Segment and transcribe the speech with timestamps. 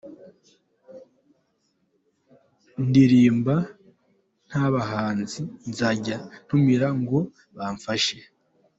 [2.87, 3.55] ndirimba,
[4.47, 7.17] ntabahanzi nzajya ntumira ngo
[7.57, 8.17] bamfashe.